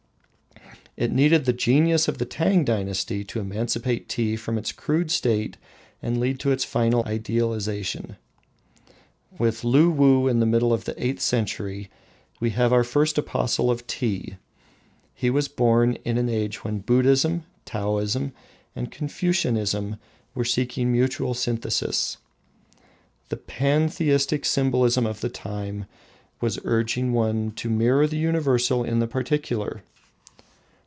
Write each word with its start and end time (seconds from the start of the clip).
It 0.97 1.11
needed 1.13 1.45
the 1.45 1.53
genius 1.53 2.07
of 2.07 2.19
the 2.19 2.25
Tang 2.25 2.63
dynasty 2.63 3.23
to 3.23 3.39
emancipate 3.39 4.07
Tea 4.09 4.35
from 4.35 4.57
its 4.57 4.71
crude 4.73 5.09
state 5.09 5.57
and 5.99 6.19
lead 6.19 6.37
to 6.41 6.51
its 6.51 6.63
final 6.65 7.01
idealization. 7.05 8.17
With 9.39 9.63
Luwuh 9.63 10.29
in 10.29 10.39
the 10.41 10.45
middle 10.45 10.71
of 10.71 10.83
the 10.83 11.03
eighth 11.03 11.21
century 11.21 11.89
we 12.39 12.51
have 12.51 12.71
our 12.71 12.83
first 12.83 13.17
apostle 13.17 13.71
of 13.71 13.87
tea. 13.87 14.35
He 15.15 15.29
was 15.31 15.47
born 15.47 15.93
in 16.03 16.19
an 16.19 16.29
age 16.29 16.63
when 16.63 16.79
Buddhism, 16.79 17.45
Taoism, 17.65 18.33
and 18.75 18.91
Confucianism 18.91 19.95
were 20.35 20.45
seeking 20.45 20.91
mutual 20.91 21.33
synthesis. 21.33 22.17
The 23.29 23.37
pantheistic 23.37 24.45
symbolism 24.45 25.07
of 25.07 25.21
the 25.21 25.29
time 25.29 25.85
was 26.41 26.59
urging 26.63 27.11
one 27.13 27.51
to 27.53 27.69
mirror 27.71 28.05
the 28.05 28.17
Universal 28.17 28.83
in 28.83 28.99
the 28.99 29.07
Particular. 29.07 29.83